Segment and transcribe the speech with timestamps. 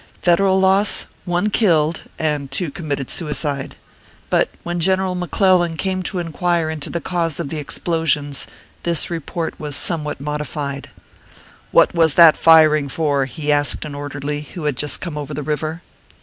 [0.23, 3.75] Federal loss one killed, and two committed suicide.
[4.31, 8.47] But when General McClellan came to inquire into the cause of the explosions,
[8.81, 10.89] this report was somewhat modified:"
[11.71, 15.43] What was that firing for?" he asked an orderly, who had just come over the
[15.43, 15.83] river.